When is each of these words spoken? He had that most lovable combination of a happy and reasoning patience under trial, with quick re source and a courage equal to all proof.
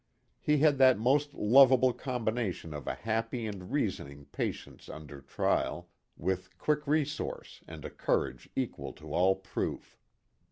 He 0.39 0.57
had 0.57 0.79
that 0.79 0.97
most 0.97 1.35
lovable 1.35 1.93
combination 1.93 2.73
of 2.73 2.87
a 2.87 2.95
happy 2.95 3.45
and 3.45 3.71
reasoning 3.71 4.25
patience 4.25 4.89
under 4.89 5.21
trial, 5.21 5.89
with 6.17 6.57
quick 6.57 6.87
re 6.87 7.05
source 7.05 7.63
and 7.67 7.85
a 7.85 7.91
courage 7.91 8.49
equal 8.55 8.93
to 8.93 9.13
all 9.13 9.35
proof. 9.35 9.99